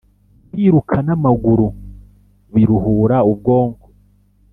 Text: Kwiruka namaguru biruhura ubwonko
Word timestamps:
Kwiruka 0.49 0.95
namaguru 1.05 1.67
biruhura 2.53 3.17
ubwonko 3.31 3.85